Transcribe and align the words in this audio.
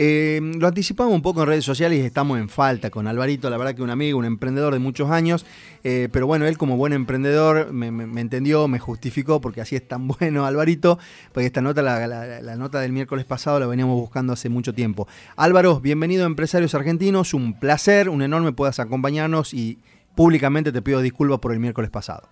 Eh, 0.00 0.40
lo 0.60 0.68
anticipamos 0.68 1.12
un 1.12 1.22
poco 1.22 1.42
en 1.42 1.48
redes 1.48 1.64
sociales 1.64 1.98
y 1.98 2.02
estamos 2.02 2.38
en 2.38 2.48
falta 2.48 2.88
con 2.88 3.08
Alvarito, 3.08 3.50
la 3.50 3.56
verdad 3.56 3.74
que 3.74 3.82
un 3.82 3.90
amigo, 3.90 4.16
un 4.16 4.26
emprendedor 4.26 4.72
de 4.72 4.78
muchos 4.78 5.10
años, 5.10 5.44
eh, 5.82 6.08
pero 6.12 6.28
bueno, 6.28 6.46
él 6.46 6.56
como 6.56 6.76
buen 6.76 6.92
emprendedor 6.92 7.72
me, 7.72 7.88
entendió, 8.20 8.68
me 8.68 8.78
justificó, 8.78 9.40
porque 9.40 9.60
así 9.60 9.74
es 9.74 9.88
tan 9.88 10.06
bueno 10.20 10.46
Alvarito, 10.46 11.00
porque 11.32 11.46
esta 11.46 11.62
nota, 11.62 11.82
la, 11.82 12.54
nota 12.54 12.78
del 12.78 12.92
miércoles 12.92 13.24
pasado 13.24 13.58
la 13.58 13.66
veníamos 13.66 13.96
buscando 13.96 14.34
hace 14.34 14.48
mucho 14.48 14.72
tiempo. 14.72 15.08
Álvaro, 15.34 15.80
bienvenido 15.80 16.22
a 16.22 16.26
Empresarios 16.26 16.76
Argentinos, 16.76 17.34
un 17.34 17.58
placer, 17.58 18.08
un 18.08 18.22
enorme 18.22 18.52
puedas 18.52 18.78
acompañarnos 18.78 19.52
y 19.52 19.80
públicamente 20.14 20.70
te 20.70 20.80
pido 20.80 21.00
disculpas 21.00 21.40
por 21.40 21.50
el 21.50 21.58
miércoles 21.58 21.90
pasado. 21.90 22.28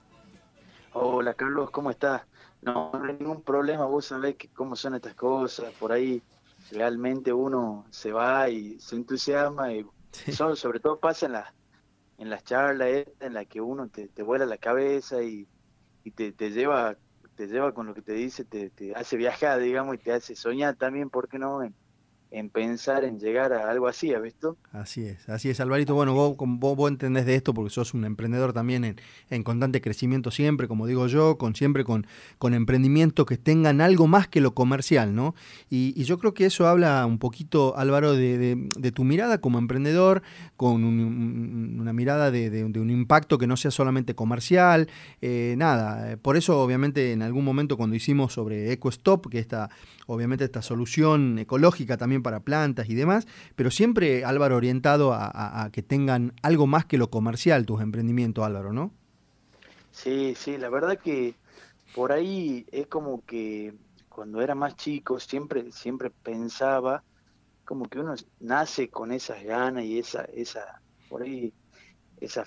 Hola 0.93 1.35
Carlos, 1.35 1.73
¿cómo 1.73 1.91
estás? 1.91 2.23
No, 2.63 2.93
no 2.93 3.05
hay 3.05 3.17
ningún 3.19 3.43
problema, 3.43 3.87
vos 3.87 4.07
sabés 4.07 4.37
cómo 4.55 4.77
son 4.77 4.95
estas 4.95 5.15
cosas, 5.15 5.73
por 5.81 5.91
ahí 5.91 6.23
realmente 6.71 7.33
uno 7.33 7.87
se 7.91 8.13
va 8.13 8.49
y 8.49 8.79
se 8.81 8.97
entusiasma 8.97 9.73
y 9.73 9.87
sobre 10.33 10.81
todo 10.81 10.99
pasa 10.99 11.27
en, 11.27 11.33
la, 11.33 11.55
en 12.19 12.31
las 12.31 12.45
charlas 12.45 13.07
en 13.21 13.35
las 13.35 13.47
que 13.47 13.61
uno 13.61 13.89
te, 13.89 14.09
vuela 14.23 14.47
la 14.47 14.59
cabeza 14.59 15.23
y, 15.23 15.47
te, 16.15 16.33
lleva 16.51 16.97
te 17.35 17.49
lleva 17.49 17.73
con 17.73 17.87
lo 17.87 17.95
que 17.95 18.03
te 18.03 18.13
dice, 18.13 18.45
te, 18.45 18.71
te, 18.71 18.95
hace 18.95 19.17
viajar, 19.17 19.61
digamos, 19.61 19.97
y 19.97 19.99
te 19.99 20.13
hace 20.13 20.35
soñar 20.35 20.77
también, 20.77 21.11
¿por 21.11 21.29
qué 21.29 21.39
no? 21.39 21.63
en 21.63 21.75
pensar 22.53 23.05
en 23.05 23.19
llegar 23.19 23.53
a 23.53 23.71
algo 23.71 23.87
así, 23.87 24.13
¿has 24.13 24.23
visto? 24.23 24.57
Así 24.73 25.07
es, 25.07 25.29
así 25.29 25.49
es, 25.51 25.61
Alvarito. 25.61 25.95
Bueno, 25.95 26.15
vos, 26.15 26.37
vos, 26.39 26.91
entendés 26.91 27.27
de 27.27 27.35
esto 27.35 27.55
porque 27.55 27.71
sos 27.71 27.95
un 27.95 28.05
emprendedor 28.05 28.53
también 28.53 28.85
en, 28.85 29.01
en, 29.31 29.43
constante 29.43 29.81
crecimiento 29.81 30.31
siempre, 30.31 30.69
como 30.69 30.87
digo 30.87 31.07
yo, 31.07 31.39
con 31.39 31.55
siempre 31.55 31.85
con, 31.85 32.07
con 32.39 32.55
emprendimientos 32.55 33.27
que 33.27 33.37
tengan 33.37 33.81
algo 33.81 34.07
más 34.07 34.29
que 34.29 34.41
lo 34.41 34.55
comercial, 34.55 35.15
¿no? 35.15 35.35
Y, 35.71 36.05
yo 36.07 36.19
creo 36.19 36.35
que 36.35 36.47
eso 36.47 36.69
habla 36.69 37.05
un 37.05 37.19
poquito, 37.19 37.77
Álvaro, 37.77 38.13
de, 38.13 38.57
de, 38.79 38.93
tu 38.93 39.03
mirada 39.03 39.41
como 39.41 39.59
emprendedor, 39.59 40.23
con 40.57 40.85
una 40.85 41.93
mirada 41.93 42.31
de, 42.31 42.65
un 42.65 42.91
impacto 42.91 43.39
que 43.39 43.47
no 43.49 43.57
sea 43.57 43.71
solamente 43.71 44.15
comercial, 44.15 44.89
eh, 45.21 45.55
nada. 45.59 46.17
Por 46.19 46.37
eso, 46.37 46.61
obviamente, 46.61 47.13
en 47.13 47.23
algún 47.23 47.45
momento 47.45 47.77
cuando 47.77 47.97
hicimos 47.97 48.33
sobre 48.33 48.73
EcoStop, 48.73 49.29
que 49.29 49.41
esta, 49.41 49.69
obviamente, 50.07 50.45
esta 50.45 50.63
solución 50.63 51.39
ecológica 51.39 51.97
también 51.97 52.16
para 52.23 52.41
plantas 52.41 52.89
y 52.89 52.95
demás, 52.95 53.27
pero 53.55 53.71
siempre, 53.71 54.25
Álvaro, 54.25 54.57
orientado 54.57 55.13
a, 55.13 55.69
que 55.73 55.83
tengan 55.83 56.33
algo 56.43 56.67
más 56.67 56.85
que 56.85 56.99
lo 56.99 57.11
comercial 57.11 57.67
tus 57.67 57.81
emprendimientos, 57.81 58.45
Álvaro, 58.45 58.73
¿no? 58.73 58.93
Sí, 59.93 60.35
sí, 60.37 60.59
la 60.59 60.69
verdad 60.69 60.99
que 60.99 61.35
por 61.95 62.13
ahí 62.13 62.67
es 62.71 62.87
como 62.87 63.25
que 63.25 63.75
cuando 64.09 64.41
era 64.43 64.55
más 64.55 64.77
chico 64.77 65.19
siempre, 65.19 65.73
siempre 65.73 66.11
pensaba 66.11 67.03
como 67.65 67.87
que 67.87 67.99
uno 67.99 68.15
nace 68.41 68.89
con 68.89 69.13
esas 69.13 69.43
ganas 69.43 69.85
y 69.85 69.99
esa, 69.99 70.23
esa, 70.25 70.81
por 71.09 71.23
ahí, 71.23 71.53
esa, 72.21 72.45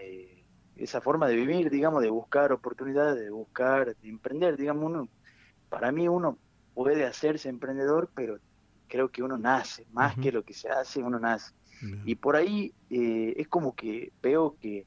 eh, 0.00 0.44
esa 0.76 1.00
forma 1.00 1.28
de 1.28 1.36
vivir, 1.36 1.70
digamos, 1.70 2.02
de 2.02 2.10
buscar 2.10 2.52
oportunidades, 2.52 3.22
de 3.22 3.30
buscar, 3.30 3.94
de 3.94 4.08
emprender, 4.08 4.56
digamos, 4.56 4.84
uno, 4.84 5.08
para 5.68 5.92
mí 5.92 6.08
uno 6.08 6.38
puede 6.74 7.04
hacerse 7.04 7.48
emprendedor, 7.48 8.10
pero 8.14 8.38
creo 8.94 9.08
que 9.08 9.24
uno 9.24 9.36
nace, 9.36 9.84
más 9.92 10.16
que 10.16 10.30
lo 10.30 10.44
que 10.44 10.54
se 10.54 10.68
hace, 10.68 11.02
uno 11.02 11.18
nace. 11.18 11.52
Y 12.04 12.14
por 12.14 12.36
ahí 12.36 12.72
eh, 12.90 13.34
es 13.36 13.48
como 13.48 13.74
que 13.74 14.12
veo 14.22 14.56
que 14.60 14.86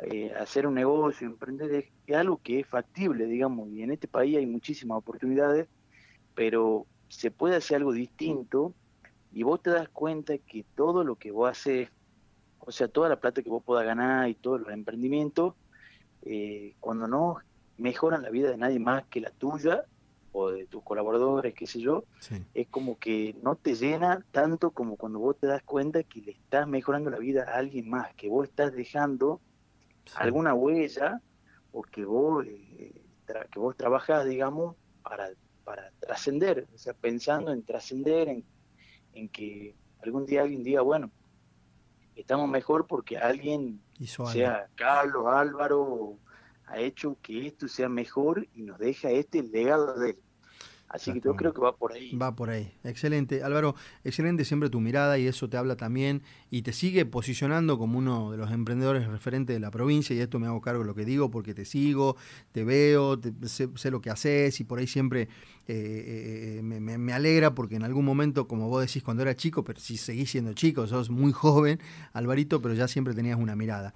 eh, 0.00 0.30
hacer 0.38 0.66
un 0.66 0.74
negocio, 0.74 1.26
emprender 1.26 1.72
es, 2.06 2.14
algo 2.14 2.38
que 2.42 2.60
es 2.60 2.66
factible, 2.66 3.24
digamos, 3.24 3.70
y 3.70 3.82
en 3.82 3.92
este 3.92 4.08
país 4.08 4.36
hay 4.36 4.44
muchísimas 4.44 4.98
oportunidades, 4.98 5.68
pero 6.34 6.86
se 7.08 7.30
puede 7.30 7.56
hacer 7.56 7.78
algo 7.78 7.92
distinto 7.92 8.74
y 9.32 9.42
vos 9.42 9.62
te 9.62 9.70
das 9.70 9.88
cuenta 9.88 10.36
que 10.36 10.66
todo 10.74 11.02
lo 11.02 11.16
que 11.16 11.30
vos 11.30 11.50
haces, 11.50 11.88
o 12.58 12.70
sea, 12.70 12.88
toda 12.88 13.08
la 13.08 13.20
plata 13.20 13.42
que 13.42 13.48
vos 13.48 13.64
puedas 13.64 13.86
ganar 13.86 14.28
y 14.28 14.34
todos 14.34 14.60
los 14.60 14.70
emprendimientos, 14.70 15.54
eh, 16.26 16.74
cuando 16.78 17.08
no 17.08 17.38
mejoran 17.78 18.20
la 18.20 18.28
vida 18.28 18.50
de 18.50 18.58
nadie 18.58 18.78
más 18.78 19.06
que 19.06 19.22
la 19.22 19.30
tuya, 19.30 19.86
o 20.32 20.50
de 20.50 20.66
tus 20.66 20.82
colaboradores, 20.82 21.54
qué 21.54 21.66
sé 21.66 21.80
yo, 21.80 22.04
es 22.54 22.68
como 22.68 22.98
que 22.98 23.34
no 23.42 23.56
te 23.56 23.74
llena 23.74 24.24
tanto 24.30 24.70
como 24.70 24.96
cuando 24.96 25.18
vos 25.18 25.36
te 25.38 25.46
das 25.46 25.62
cuenta 25.62 26.02
que 26.02 26.20
le 26.20 26.32
estás 26.32 26.66
mejorando 26.68 27.10
la 27.10 27.18
vida 27.18 27.44
a 27.48 27.56
alguien 27.56 27.88
más, 27.88 28.14
que 28.14 28.28
vos 28.28 28.48
estás 28.48 28.72
dejando 28.72 29.40
alguna 30.16 30.54
huella 30.54 31.20
o 31.72 31.82
que 31.82 32.04
vos, 32.04 32.46
eh, 32.46 32.92
que 33.50 33.58
vos 33.58 33.76
trabajás, 33.76 34.26
digamos, 34.26 34.76
para, 35.02 35.30
para 35.64 35.90
trascender, 36.00 36.66
o 36.74 36.78
sea, 36.78 36.94
pensando 36.94 37.52
en 37.52 37.62
trascender, 37.64 38.28
en, 38.28 38.44
en 39.14 39.28
que 39.28 39.74
algún 40.02 40.26
día 40.26 40.42
alguien 40.42 40.62
diga, 40.62 40.82
bueno, 40.82 41.10
estamos 42.14 42.48
mejor 42.48 42.86
porque 42.86 43.18
alguien, 43.18 43.80
sea 44.32 44.68
Carlos, 44.74 45.26
Álvaro, 45.26 46.16
ha 46.70 46.78
hecho 46.78 47.16
que 47.20 47.46
esto 47.46 47.68
sea 47.68 47.88
mejor 47.88 48.46
y 48.54 48.62
nos 48.62 48.78
deja 48.78 49.10
este 49.10 49.42
legado 49.42 49.98
de 49.98 50.10
él. 50.10 50.16
Así 50.90 51.12
que 51.12 51.20
yo 51.20 51.36
creo 51.36 51.54
que 51.54 51.60
va 51.60 51.76
por 51.76 51.92
ahí. 51.92 52.16
Va 52.16 52.34
por 52.34 52.50
ahí. 52.50 52.72
Excelente. 52.82 53.44
Álvaro, 53.44 53.76
excelente 54.02 54.44
siempre 54.44 54.70
tu 54.70 54.80
mirada 54.80 55.18
y 55.18 55.28
eso 55.28 55.48
te 55.48 55.56
habla 55.56 55.76
también 55.76 56.22
y 56.50 56.62
te 56.62 56.72
sigue 56.72 57.06
posicionando 57.06 57.78
como 57.78 57.96
uno 57.96 58.32
de 58.32 58.36
los 58.36 58.50
emprendedores 58.50 59.06
referentes 59.06 59.54
de 59.54 59.60
la 59.60 59.70
provincia 59.70 60.16
y 60.16 60.18
esto 60.18 60.40
me 60.40 60.48
hago 60.48 60.60
cargo 60.60 60.80
de 60.80 60.88
lo 60.88 60.96
que 60.96 61.04
digo 61.04 61.30
porque 61.30 61.54
te 61.54 61.64
sigo, 61.64 62.16
te 62.50 62.64
veo, 62.64 63.20
sé, 63.44 63.90
lo 63.92 64.00
que 64.00 64.10
haces 64.10 64.58
y 64.58 64.64
por 64.64 64.80
ahí 64.80 64.88
siempre 64.88 65.28
eh, 65.68 66.58
eh, 66.58 66.62
me, 66.62 67.12
alegra 67.12 67.54
porque 67.54 67.76
en 67.76 67.84
algún 67.84 68.04
momento, 68.04 68.48
como 68.48 68.68
vos 68.68 68.84
decís, 68.84 69.04
cuando 69.04 69.22
era 69.22 69.36
chico, 69.36 69.62
pero 69.62 69.78
si 69.78 69.96
seguís 69.96 70.32
siendo 70.32 70.54
chico, 70.54 70.88
sos 70.88 71.08
muy 71.08 71.30
joven, 71.32 71.78
Alvarito, 72.12 72.60
pero 72.60 72.74
ya 72.74 72.88
siempre 72.88 73.14
tenías 73.14 73.38
una 73.38 73.54
mirada. 73.54 73.94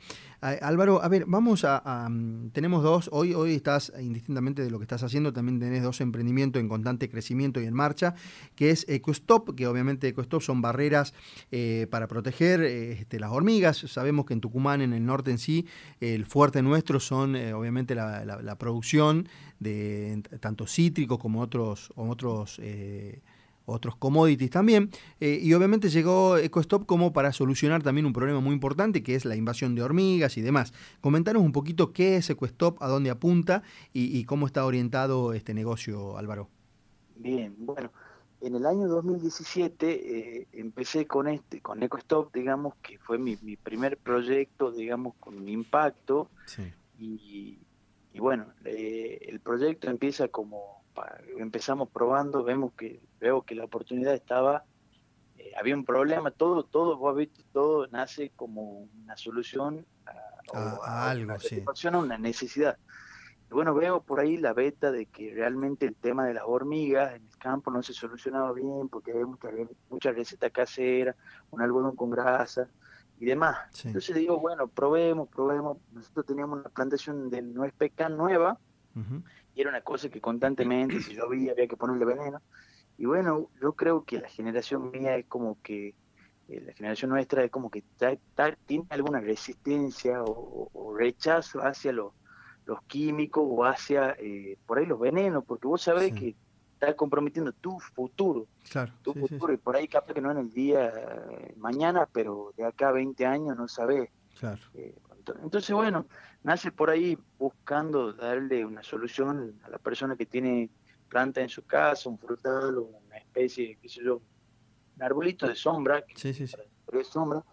Álvaro, 0.60 1.03
a 1.03 1.09
ver, 1.09 1.25
vamos 1.27 1.65
a, 1.65 2.09
mm, 2.09 2.50
tenemos 2.50 2.82
dos, 2.82 3.09
hoy, 3.12 3.34
hoy 3.34 3.55
estás, 3.55 3.93
indistintamente 3.99 4.62
de 4.62 4.71
lo 4.71 4.78
que 4.78 4.84
estás 4.84 5.03
haciendo, 5.03 5.32
también 5.32 5.59
tenés 5.59 5.82
dos 5.82 6.00
emprendimientos 6.00 6.60
en 6.60 6.69
constante 6.69 7.09
crecimiento 7.09 7.60
y 7.60 7.66
en 7.66 7.75
marcha, 7.75 8.15
que 8.55 8.71
es 8.71 8.84
EcoStop, 8.88 9.55
que 9.55 9.66
obviamente 9.66 10.09
EcoStop 10.09 10.43
son 10.43 10.60
barreras 10.60 11.15
eh, 11.50 11.87
para 11.91 12.09
proteger 12.09 12.60
este, 12.60 13.19
las 13.19 13.31
hormigas. 13.31 13.78
Sabemos 13.78 14.27
que 14.27 14.34
en 14.34 14.41
Tucumán, 14.41 14.82
en 14.82 14.93
el 14.93 15.06
norte 15.06 15.31
en 15.31 15.38
sí, 15.38 15.66
el 16.00 16.27
fuerte 16.27 16.62
nuestro 16.62 17.00
son 17.00 17.34
obviamente 17.37 17.94
la 17.94 18.56
producción 18.59 19.26
de 19.65 20.22
tanto 20.41 20.66
cítricos 20.66 21.19
como 21.19 21.41
otros, 21.41 22.59
eh, 22.62 23.21
otros 23.66 23.97
commodities 23.97 24.50
también. 24.50 24.91
Eh, 25.20 25.38
y 25.42 25.52
obviamente 25.54 25.88
llegó 25.88 26.36
EcoStop 26.36 26.86
como 26.86 27.12
para 27.12 27.32
solucionar 27.32 27.82
también 27.82 28.06
un 28.06 28.12
problema 28.12 28.41
muy 28.41 28.52
importante 28.52 29.02
que 29.02 29.14
es 29.14 29.25
la 29.25 29.36
invasión 29.36 29.75
de 29.75 29.82
hormigas 29.82 30.36
y 30.36 30.42
demás. 30.42 30.72
Comentaros 31.00 31.42
un 31.42 31.52
poquito 31.52 31.92
qué 31.92 32.16
es 32.16 32.30
EcoStop, 32.30 32.82
a 32.82 32.88
dónde 32.88 33.10
apunta 33.10 33.62
y, 33.92 34.25
cómo 34.25 34.47
está 34.47 34.64
orientado 34.64 35.32
este 35.32 35.54
negocio, 35.54 36.16
Álvaro. 36.16 36.48
Bien, 37.16 37.54
bueno, 37.58 37.91
en 38.41 38.56
el 38.56 38.66
año 38.66 38.88
2017 38.88 40.41
eh, 40.41 40.48
empecé 40.52 41.06
con 41.06 41.28
este, 41.28 41.60
con 41.60 41.82
EcoStop, 41.82 42.34
digamos, 42.34 42.75
que 42.76 42.98
fue 42.98 43.19
mi, 43.19 43.36
primer 43.56 43.96
proyecto, 43.98 44.70
digamos, 44.70 45.14
con 45.20 45.36
un 45.36 45.48
impacto. 45.48 46.28
Y, 46.98 47.58
y 48.14 48.20
bueno, 48.20 48.46
eh, 48.64 49.19
el 49.28 49.41
proyecto 49.41 49.91
empieza 49.91 50.28
como, 50.28 50.84
empezamos 51.38 51.88
probando, 51.91 52.44
vemos 52.44 52.72
que, 52.75 53.00
veo 53.21 53.43
que 53.43 53.55
la 53.55 53.65
oportunidad 53.65 54.15
estaba, 54.15 54.65
eh, 55.37 55.53
había 55.59 55.75
un 55.75 55.84
problema, 55.84 56.31
todo, 56.31 56.65
todo, 56.65 56.97
vos 56.97 57.16
visto, 57.16 57.43
todo 57.53 57.87
nace 57.88 58.31
como 58.37 58.88
una 59.03 59.16
solución 59.16 59.84
a, 60.53 61.10
algo, 61.10 61.25
una 61.25 61.38
situación, 61.38 61.94
a 61.94 61.99
una 61.99 62.19
necesidad. 62.19 62.78
Y 63.50 63.55
bueno, 63.55 63.75
veo 63.75 64.03
por 64.03 64.21
ahí 64.21 64.37
la 64.37 64.53
beta 64.53 64.91
de 64.91 65.06
que 65.06 65.32
realmente 65.34 65.87
el 65.87 65.97
tema 65.97 66.27
de 66.27 66.34
las 66.34 66.44
hormigas 66.47 67.15
en 67.15 67.26
el 67.26 67.38
campo 67.38 67.71
no 67.71 67.82
se 67.82 67.93
solucionaba 67.93 68.53
bien 68.53 68.88
porque 68.88 69.12
había 69.12 69.26
mucha, 69.26 69.49
mucha 69.91 70.12
receta 70.12 70.50
casera, 70.50 71.14
un 71.50 71.61
algodón 71.61 71.94
con 71.96 72.11
grasa, 72.11 72.69
y 73.19 73.26
demás. 73.26 73.56
Entonces 73.85 74.17
digo, 74.17 74.38
bueno, 74.38 74.69
probemos, 74.69 75.29
probemos. 75.29 75.79
Nosotros 75.93 76.26
teníamos 76.26 76.61
una 76.61 76.69
plantación 76.69 77.31
de 77.31 77.43
nuez 77.43 77.73
pecan 77.73 78.17
nueva 78.17 78.58
y 79.55 79.61
era 79.61 79.71
una 79.71 79.81
cosa 79.83 80.09
que 80.09 80.21
constantemente, 80.21 81.01
si 81.01 81.15
llovía, 81.15 81.53
había 81.53 81.67
que 81.67 81.77
ponerle 81.77 82.05
veneno. 82.05 82.41
Y 82.99 83.06
bueno, 83.06 83.51
yo 83.61 83.73
creo 83.73 84.05
que 84.05 84.21
la 84.21 84.29
generación 84.29 84.91
mía 84.91 85.17
es 85.17 85.27
como 85.27 85.61
que, 85.62 85.95
eh, 86.49 86.61
la 86.61 86.73
generación 86.73 87.11
nuestra 87.11 87.45
es 87.45 87.51
como 87.51 87.71
que 87.71 87.83
tiene 88.67 88.87
alguna 88.91 89.21
resistencia 89.21 90.23
o, 90.23 90.95
rechazo 90.97 91.61
hacia 91.61 91.93
los, 91.93 92.12
los 92.67 92.83
químicos 92.83 93.45
o 93.47 93.65
hacia, 93.65 94.17
eh, 94.19 94.56
por 94.67 94.79
ahí 94.79 94.87
los 94.87 95.01
venenos, 95.01 95.45
porque 95.45 95.67
vos 95.67 95.83
sabés 95.83 96.12
que 96.15 96.37
estás 96.75 96.95
comprometiendo 96.95 97.53
tu 97.53 97.79
futuro. 97.81 98.47
Claro. 98.71 98.93
Tu 99.03 99.12
futuro, 99.15 99.53
y 99.53 99.56
por 99.56 99.77
ahí 99.77 99.89
capaz 99.89 100.15
que 100.15 100.21
no 100.21 100.31
en 100.31 100.39
el 100.39 100.53
día 100.53 100.93
mañana, 101.56 102.09
pero 102.12 102.53
de 102.56 102.65
acá 102.65 102.89
a 102.89 102.93
20 102.93 103.27
años 103.27 103.56
no 103.56 103.69
sabes. 103.69 104.11
Claro. 104.39 104.61
Eh, 104.75 104.95
entonces, 105.43 105.71
bueno, 105.75 106.06
nace 106.43 106.71
por 106.73 106.91
ahí 106.91 107.19
buscando 107.38 108.12
darle 108.12 108.65
una 108.65 108.82
solución 108.82 109.59
a 109.62 109.71
la 109.71 109.79
persona 109.79 110.17
que 110.17 110.26
tiene 110.26 110.71
planta 111.09 111.41
en 111.41 111.49
su 111.49 111.65
casa, 111.65 112.09
un 112.09 112.19
frutal 112.19 112.79
o 112.79 112.82
una 113.06 113.19
especie, 113.19 113.79
qué 113.81 113.88
sé 113.88 114.03
yo, 114.05 114.21
arbolito 115.00 115.47
de 115.47 115.55
sombra, 115.55 116.05
sí, 116.15 116.32
sí, 116.35 116.47
sí. 116.47 116.56
de 116.93 117.05
sombra, 117.05 117.44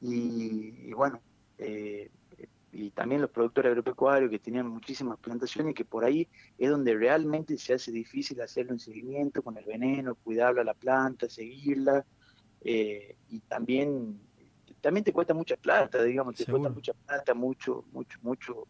y, 0.00 0.92
bueno, 0.92 1.20
eh, 1.58 2.10
y 2.72 2.90
también 2.90 3.20
los 3.20 3.30
productores 3.30 3.70
agropecuarios 3.70 4.30
que 4.30 4.38
tenían 4.38 4.68
muchísimas 4.68 5.18
plantaciones 5.18 5.74
que 5.74 5.84
por 5.84 6.04
ahí 6.04 6.28
es 6.58 6.70
donde 6.70 6.94
realmente 6.94 7.56
se 7.56 7.74
hace 7.74 7.90
difícil 7.90 8.40
hacerlo 8.40 8.72
en 8.72 8.78
seguimiento 8.78 9.42
con 9.42 9.56
el 9.56 9.64
veneno, 9.64 10.14
cuidarla 10.14 10.60
a 10.60 10.64
la 10.64 10.74
planta, 10.74 11.28
seguirla, 11.28 12.04
eh, 12.60 13.16
y 13.30 13.40
también 13.40 14.20
también 14.80 15.04
te 15.04 15.12
cuesta 15.12 15.34
mucha 15.34 15.56
plata, 15.56 16.02
digamos, 16.02 16.34
te 16.34 16.44
cuesta 16.44 16.68
mucha 16.68 16.92
plata, 16.92 17.34
mucho, 17.34 17.84
mucho, 17.92 18.18
mucho, 18.22 18.68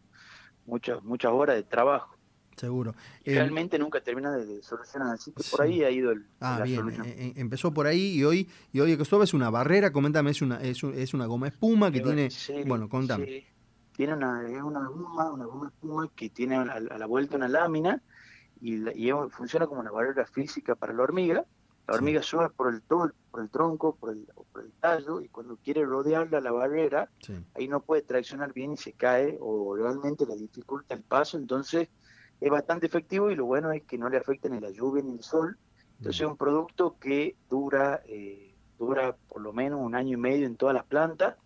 muchas, 0.67 1.03
muchas 1.03 1.33
horas 1.33 1.57
de 1.57 1.63
trabajo. 1.65 2.17
Seguro. 2.57 2.95
Eh, 3.25 3.35
realmente 3.35 3.79
nunca 3.79 4.01
termina 4.01 4.37
de, 4.37 4.63
solucionar, 4.63 5.15
así 5.15 5.31
que 5.31 5.45
por 5.49 5.63
ahí 5.63 5.85
ha 5.85 5.91
ido 5.91 6.11
el. 6.11 6.27
Ah, 6.41 6.63
bien. 6.65 6.89
Eh, 6.91 7.03
eh, 7.07 7.33
empezó 7.37 7.73
por 7.73 7.87
ahí 7.87 8.15
y 8.17 8.25
hoy, 8.25 8.49
y 8.73 8.81
hoy 8.81 8.93
esto 8.93 9.23
es 9.23 9.33
una 9.33 9.49
barrera, 9.49 9.93
coméntame, 9.93 10.31
es 10.31 10.43
una, 10.43 10.61
es, 10.61 10.83
es 10.83 11.15
una 11.15 11.27
goma 11.27 11.49
espuma 11.49 11.93
que 11.93 12.01
tiene. 12.01 12.29
bueno, 12.67 12.89
contame. 12.89 13.47
Tiene 13.93 14.15
una, 14.15 14.49
es 14.49 14.63
una 14.63 14.87
goma, 14.89 15.33
una 15.33 15.45
goma 15.45 15.69
espuma 15.69 16.11
que 16.15 16.31
tiene 16.31 16.57
a, 16.57 16.81
la 16.81 17.07
vuelta 17.07 17.37
una 17.37 17.49
lámina 17.49 18.03
y, 18.61 18.89
y 18.91 19.13
funciona 19.31 19.67
como 19.67 19.81
una 19.81 19.91
barrera 19.91 20.27
física 20.27 20.75
para 20.75 20.93
la 20.93 21.03
hormiga 21.03 21.45
la 21.89 21.95
hormiga 21.95 22.23
sube 22.23 22.51
por 22.51 22.73
el, 22.73 22.83
por 22.83 23.41
el 23.41 23.49
tronco, 23.49 23.97
por 23.97 24.11
el, 24.11 24.27
por 24.53 24.63
el 24.63 24.73
tallo, 24.73 25.23
y 25.23 25.29
cuando 25.29 25.57
quiere 25.57 25.87
rodearla 25.87 26.39
la 26.39 26.53
barrera, 26.53 27.09
ahí 27.55 27.67
no 27.67 27.81
puede 27.81 28.03
traccionar 28.03 28.53
bien 28.53 28.73
y 28.73 28.77
se 28.77 28.93
cae, 28.93 29.39
o 29.41 29.75
realmente 29.75 30.27
le 30.27 30.37
dificulta 30.37 30.95
el 30.95 31.03
paso, 31.03 31.39
entonces 31.39 31.89
es 32.43 32.51
bastante 32.51 32.87
efectivo 32.87 33.31
y 33.31 33.37
lo 33.37 33.47
bueno 33.47 33.73
es 33.73 33.83
que 33.85 33.97
no 33.97 34.11
le 34.11 34.19
afecta 34.19 34.51
ni 34.51 34.61
la 34.61 34.71
lluvia 34.71 35.03
ni 35.03 35.13
el 35.13 35.23
sol. 35.23 35.57
Entonces 35.97 36.21
es 36.21 36.27
un 36.29 36.37
producto 36.37 36.97
que 37.01 37.35
dura, 37.49 38.03
eh, 38.07 38.55
dura 38.79 39.17
por 39.27 39.41
lo 39.41 39.53
menos 39.55 39.81
un 39.83 39.95
año 39.95 40.19
y 40.19 40.21
medio 40.21 40.47
en 40.47 40.57
todas 40.57 40.75
las 40.75 40.85
plantas, 40.85 41.37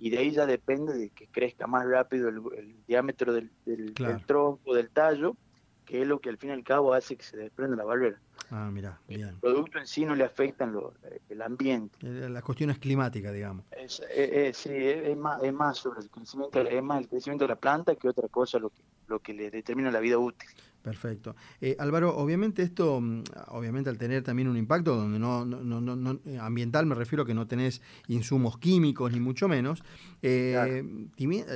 y 0.00 0.10
de 0.10 0.18
ahí 0.18 0.32
ya 0.32 0.46
depende 0.46 0.94
de 0.94 1.10
que 1.10 1.28
crezca 1.28 1.68
más 1.68 1.86
rápido 1.86 2.28
el, 2.28 2.74
diámetro 2.88 3.32
del, 3.32 3.52
del 3.64 3.94
tronco, 4.26 4.74
del 4.74 4.90
tallo, 4.90 5.36
que 5.84 6.02
es 6.02 6.08
lo 6.08 6.20
que 6.20 6.28
al 6.28 6.38
fin 6.38 6.50
y 6.50 6.54
al 6.54 6.64
cabo 6.64 6.92
hace 6.92 7.16
que 7.16 7.22
se 7.22 7.36
desprenda 7.36 7.76
la 7.76 7.84
barrera. 7.84 8.20
Ah, 8.54 8.70
mira, 8.70 9.00
bien. 9.08 9.28
El 9.28 9.36
producto 9.36 9.78
en 9.78 9.86
sí 9.86 10.04
no 10.04 10.14
le 10.14 10.24
afecta 10.24 10.70
eh, 11.04 11.20
el 11.30 11.40
ambiente. 11.40 11.98
Eh, 12.02 12.28
las 12.28 12.42
cuestiones 12.42 12.78
climáticas, 12.78 13.32
digamos. 13.32 13.64
Es, 13.70 14.02
eh, 14.10 14.52
sí, 14.54 14.70
es, 14.74 15.16
más, 15.16 15.42
es 15.42 15.54
más 15.54 15.78
sobre 15.78 16.00
el 16.00 16.10
crecimiento, 16.10 16.60
es 16.60 16.82
más 16.82 17.00
el 17.00 17.08
crecimiento 17.08 17.44
de 17.44 17.48
la 17.48 17.56
planta 17.56 17.94
que 17.94 18.08
otra 18.08 18.28
cosa 18.28 18.58
lo 18.58 18.68
que, 18.68 18.82
lo 19.06 19.20
que 19.20 19.32
le 19.32 19.50
determina 19.50 19.90
la 19.90 20.00
vida 20.00 20.18
útil. 20.18 20.50
Perfecto. 20.82 21.36
Eh, 21.60 21.76
Álvaro, 21.78 22.16
obviamente 22.16 22.62
esto, 22.62 23.00
mm, 23.00 23.22
obviamente 23.48 23.88
al 23.88 23.98
tener 23.98 24.24
también 24.24 24.48
un 24.48 24.56
impacto 24.56 24.96
donde 24.96 25.18
no, 25.18 25.44
no, 25.44 25.62
no, 25.62 25.80
no 25.80 26.20
eh, 26.26 26.38
ambiental, 26.40 26.86
me 26.86 26.96
refiero 26.96 27.22
a 27.22 27.26
que 27.26 27.34
no 27.34 27.46
tenés 27.46 27.80
insumos 28.08 28.58
químicos 28.58 29.12
ni 29.12 29.20
mucho 29.20 29.46
menos, 29.46 29.84
eh, 30.22 30.84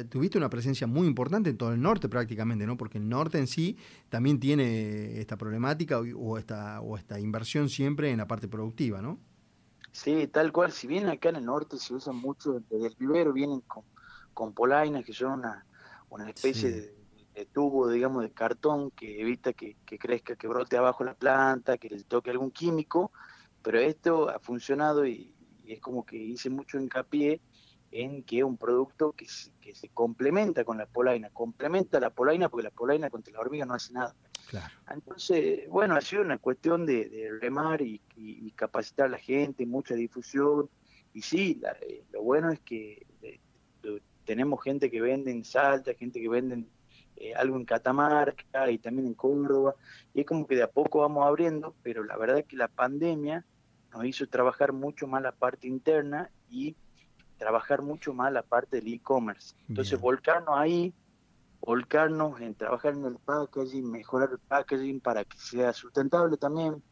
tuviste 0.08 0.38
una 0.38 0.49
presencia 0.49 0.87
muy 0.87 1.08
importante 1.08 1.50
en 1.50 1.56
todo 1.56 1.73
el 1.73 1.82
norte 1.82 2.08
prácticamente, 2.08 2.67
¿no? 2.67 2.76
Porque 2.76 2.99
el 2.99 3.08
norte 3.08 3.38
en 3.38 3.49
sí 3.49 3.76
también 4.08 4.38
tiene 4.38 5.19
esta 5.19 5.37
problemática 5.37 5.99
o, 5.99 6.38
esta, 6.38 6.81
o 6.81 6.96
esta 6.96 7.19
inversión 7.19 7.69
siempre 7.69 8.11
en 8.11 8.19
la 8.19 8.29
parte 8.29 8.46
productiva, 8.46 9.02
¿no? 9.02 9.19
Sí, 9.90 10.29
tal 10.29 10.52
cual. 10.52 10.70
Si 10.70 10.87
bien 10.87 11.08
acá 11.08 11.31
en 11.31 11.37
el 11.37 11.46
norte 11.46 11.79
se 11.79 11.94
usa 11.94 12.12
mucho 12.12 12.62
desde 12.70 12.88
el 12.88 12.94
vivero, 12.96 13.32
vienen 13.32 13.61
con, 13.62 13.82
con 14.34 14.52
polainas, 14.52 15.05
que 15.05 15.12
son 15.12 15.40
una, 15.40 15.64
una 16.11 16.29
especie 16.29 16.70
de 16.70 16.95
de 17.37 17.44
tubo, 17.44 17.88
digamos, 17.88 18.23
de 18.23 18.31
cartón 18.31 18.91
que 18.91 19.21
evita 19.21 19.53
que, 19.53 19.77
crezca, 19.85 20.37
que 20.37 20.49
brote 20.49 20.79
abajo 20.79 21.05
la 21.05 21.15
planta, 21.15 21.77
que 21.77 21.91
le 21.91 22.03
toque 22.03 22.31
algún 22.31 22.50
químico, 22.50 23.12
pero 23.62 23.79
esto 23.79 24.31
ha 24.31 24.38
funcionado 24.38 25.06
y, 25.06 25.33
es 25.67 25.81
como 25.81 26.06
que 26.06 26.17
hice 26.17 26.49
mucho 26.49 26.79
hincapié 26.79 27.41
en 27.91 28.23
que 28.23 28.38
es 28.38 28.44
un 28.44 28.56
producto 28.56 29.12
que, 29.12 29.27
que 29.61 29.75
se 29.75 29.88
complementa 29.88 30.65
con 30.65 30.79
la 30.79 30.87
polaina, 30.87 31.29
complementa 31.31 32.00
la 32.00 32.11
polaina 32.11 32.49
porque 32.49 32.65
la 32.65 32.71
polaina 32.71 33.11
contra 33.11 33.33
la 33.35 33.41
hormiga 33.41 33.67
no 33.67 33.75
hace 33.75 33.93
nada. 33.93 34.15
Claro. 34.49 34.73
Entonces, 34.91 35.69
bueno, 35.69 35.97
ha 35.97 36.00
sido 36.00 36.23
una 36.23 36.39
cuestión 36.39 36.87
de, 36.87 37.31
remar 37.41 37.82
y, 37.82 38.00
capacitar 38.55 39.06
a 39.06 39.11
la 39.11 39.19
gente, 39.19 39.67
mucha 39.67 39.94
difusión. 39.94 40.71
Y 41.12 41.21
sí, 41.21 41.61
eh, 41.82 42.05
lo 42.12 42.23
bueno 42.23 42.50
es 42.50 42.61
que 42.61 43.06
eh, 43.23 43.41
tenemos 44.25 44.62
gente 44.62 44.91
que 44.91 45.00
vende 45.00 45.31
en 45.31 45.44
Salta, 45.44 45.93
gente 45.94 46.21
que 46.21 46.29
vende 46.29 46.55
en 46.55 46.75
eh, 47.17 47.35
algo 47.35 47.57
en 47.57 47.65
Catamarca 47.65 48.71
y 48.71 48.79
también 48.79 49.07
en 49.09 49.15
Córdoba, 49.15 49.75
y 50.13 50.21
es 50.21 50.27
como 50.27 50.47
que 50.47 50.57
de 50.57 50.63
a 50.63 50.71
poco 50.71 51.01
vamos 51.01 51.27
abriendo, 51.27 51.75
pero 51.83 52.05
la 52.05 52.17
verdad 52.17 52.39
es 52.39 52.45
que 52.47 52.57
la 52.57 52.69
pandemia 52.69 53.45
nos 53.93 54.05
hizo 54.05 54.27
trabajar 54.27 54.73
mucho 54.73 55.07
más 55.07 55.23
la 55.23 55.33
parte 55.33 55.67
interna 55.67 56.31
y 56.51 56.77
trabajar 57.39 57.83
mucho 57.83 58.13
más 58.13 58.33
la 58.33 58.43
parte 58.43 58.81
del 58.81 58.93
e-commerce. 58.93 59.55
Entonces, 59.69 60.01
volcarnos 60.01 60.57
ahí, 60.57 60.93
volcarnos 61.61 62.41
en 62.41 62.55
trabajar 62.55 62.95
en 62.95 63.05
el 63.05 63.17
packaging, 63.17 63.91
mejorar 63.91 64.31
el 64.33 64.39
packaging 64.39 65.01
para 65.01 65.25
que 65.25 65.39
sea 65.39 65.73
sustentable 65.73 66.37
también. 66.37 66.83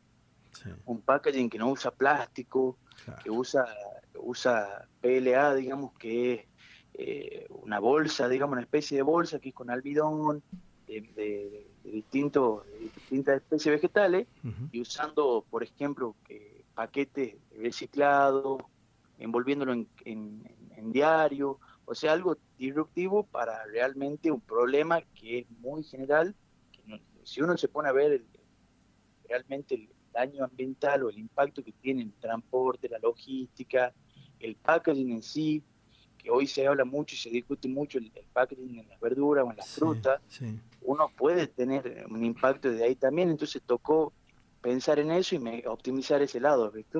Un 0.85 1.01
packaging 1.01 1.51
que 1.51 1.59
no 1.59 1.71
usa 1.71 1.91
plástico, 1.91 2.79
que 3.23 3.31
usa, 3.31 3.67
usa 4.15 4.89
PLA, 5.01 5.55
digamos, 5.55 5.93
que 5.99 6.35
es 6.35 6.47
eh, 6.95 7.47
una 7.51 7.79
bolsa, 7.79 8.29
digamos, 8.29 8.53
una 8.53 8.63
especie 8.63 8.97
de 8.97 9.03
bolsa 9.03 9.39
que 9.39 9.51
es 9.51 9.55
con 9.55 9.71
almidón, 9.71 10.43
de, 10.87 11.67
distintas 11.83 13.37
especies 13.37 13.75
vegetales, 13.75 14.27
y 14.73 14.81
usando, 14.81 15.45
por 15.51 15.63
ejemplo, 15.63 16.15
paquetes 16.75 17.37
reciclados, 17.57 18.63
envolviéndolo 19.19 19.73
en, 19.73 20.93
diario, 20.93 21.59
o 21.87 21.95
sea, 21.95 22.13
algo 22.13 22.37
disruptivo 22.59 23.25
para 23.25 23.65
realmente 23.67 24.31
un 24.31 24.41
problema 24.41 25.01
que 25.15 25.41
es 25.41 25.51
muy 25.61 25.83
general. 25.83 26.35
si 27.23 27.41
uno 27.41 27.57
se 27.57 27.69
pone 27.69 27.89
a 27.89 27.93
ver 27.93 28.23
realmente 29.27 29.75
el 29.75 29.89
daño 30.13 30.45
ambiental 30.45 31.05
o 31.05 31.11
el 31.11 31.19
impacto 31.19 31.65
que 31.65 31.73
tiene 31.73 32.03
el 32.03 32.13
transporte, 32.13 32.89
la 32.89 32.99
logística, 32.99 33.93
el 34.39 34.57
packaging 34.57 35.11
en 35.11 35.23
sí, 35.23 35.63
que 36.25 36.31
hoy 36.31 36.47
se 36.47 36.67
habla 36.67 36.85
mucho 36.85 37.15
y 37.15 37.19
se 37.19 37.29
discute 37.29 37.69
mucho 37.69 37.99
el, 37.99 38.11
packaging 38.33 38.81
en 38.81 38.89
las 38.89 38.99
verduras 38.99 39.45
o 39.45 39.51
en 39.51 39.57
las 39.59 39.69
frutas, 39.69 40.21
uno 40.81 41.11
puede 41.17 41.47
tener 41.47 42.07
un 42.11 42.25
impacto 42.25 42.71
de 42.71 42.83
ahí 42.83 42.95
también, 42.97 43.31
entonces 43.31 43.63
tocó 43.65 44.13
pensar 44.63 44.99
en 44.99 45.11
eso 45.11 45.37
y 45.37 45.63
optimizar 45.67 46.23
ese 46.23 46.41
lado, 46.41 46.71
¿viste? 46.71 46.99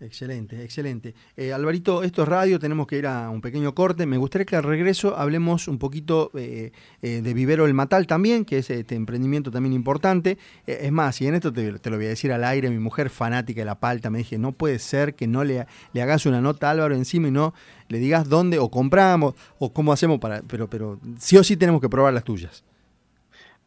Excelente, 0.00 0.62
excelente. 0.62 1.12
Eh, 1.36 1.52
Alvarito, 1.52 2.04
esto 2.04 2.22
es 2.22 2.28
radio, 2.28 2.60
tenemos 2.60 2.86
que 2.86 2.98
ir 2.98 3.06
a 3.08 3.30
un 3.30 3.40
pequeño 3.40 3.74
corte. 3.74 4.06
Me 4.06 4.16
gustaría 4.16 4.44
que 4.44 4.54
al 4.54 4.62
regreso 4.62 5.16
hablemos 5.16 5.66
un 5.66 5.78
poquito 5.78 6.30
eh, 6.34 6.70
eh, 7.02 7.20
de 7.20 7.34
Vivero 7.34 7.66
El 7.66 7.74
Matal 7.74 8.06
también, 8.06 8.44
que 8.44 8.58
es 8.58 8.70
este 8.70 8.94
emprendimiento 8.94 9.50
también 9.50 9.72
importante. 9.72 10.38
es 10.66 10.92
más, 10.92 11.20
y 11.20 11.26
en 11.26 11.34
esto 11.34 11.52
te, 11.52 11.72
lo 11.72 11.96
voy 11.96 12.06
a 12.06 12.10
decir 12.10 12.32
al 12.32 12.44
aire, 12.44 12.70
mi 12.70 12.78
mujer 12.78 13.10
fanática 13.10 13.60
de 13.60 13.64
la 13.64 13.80
palta 13.80 14.08
me 14.08 14.18
dije, 14.18 14.38
no 14.38 14.52
puede 14.52 14.78
ser 14.78 15.16
que 15.16 15.26
no 15.26 15.42
le, 15.42 15.66
le 15.92 16.02
hagas 16.02 16.26
una 16.26 16.40
nota 16.40 16.68
a 16.68 16.70
Álvaro 16.70 16.94
encima 16.94 17.26
y 17.26 17.32
no 17.32 17.52
le 17.88 17.98
digas 17.98 18.28
dónde 18.28 18.60
o 18.60 18.70
compramos 18.70 19.34
o 19.58 19.72
cómo 19.72 19.92
hacemos 19.92 20.20
para... 20.20 20.42
Pero, 20.42 20.70
pero 20.70 21.00
sí 21.18 21.36
o 21.36 21.42
sí 21.42 21.56
tenemos 21.56 21.80
que 21.80 21.88
probar 21.88 22.14
las 22.14 22.22
tuyas. 22.22 22.62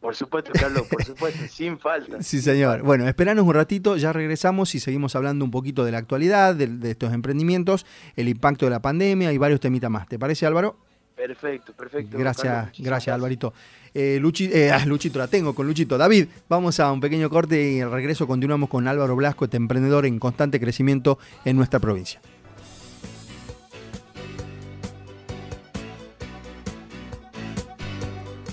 Por 0.02 0.16
supuesto, 0.16 0.50
Carlos, 0.52 0.88
por 0.88 1.04
supuesto, 1.04 1.46
sin 1.48 1.78
falta. 1.78 2.20
Sí, 2.24 2.40
señor. 2.42 2.82
Bueno, 2.82 3.06
esperanos 3.06 3.46
un 3.46 3.54
ratito, 3.54 3.96
ya 3.96 4.12
regresamos 4.12 4.74
y 4.74 4.80
seguimos 4.80 5.14
hablando 5.14 5.44
un 5.44 5.52
poquito 5.52 5.84
de 5.84 5.92
la 5.92 5.98
actualidad, 5.98 6.56
de, 6.56 6.90
estos 6.90 7.12
emprendimientos, 7.12 7.86
el 8.16 8.28
impacto 8.28 8.66
de 8.66 8.70
la 8.70 8.82
pandemia 8.82 9.32
y 9.32 9.38
varios 9.38 9.60
temitas 9.60 9.92
más. 9.92 10.08
¿Te 10.08 10.18
parece, 10.18 10.44
Álvaro? 10.44 10.76
Perfecto, 11.14 11.72
perfecto. 11.72 12.18
Gracias, 12.18 12.72
gracias, 12.78 13.14
Alvarito. 13.14 13.54
Eh, 13.94 14.20
eh 14.20 14.70
ah, 14.72 14.84
Luchito, 14.86 15.20
la 15.20 15.28
tengo 15.28 15.54
con 15.54 15.68
Luchito. 15.68 15.96
David, 15.96 16.26
vamos 16.48 16.80
a 16.80 16.90
un 16.90 17.00
pequeño 17.00 17.30
corte 17.30 17.74
y 17.74 17.80
al 17.80 17.92
regreso 17.92 18.26
continuamos 18.26 18.68
con 18.68 18.88
Álvaro 18.88 19.14
Blasco, 19.14 19.44
este 19.44 19.56
emprendedor 19.56 20.04
en 20.04 20.18
constante 20.18 20.58
crecimiento 20.58 21.20
en 21.44 21.54
nuestra 21.56 21.78
provincia. 21.78 22.20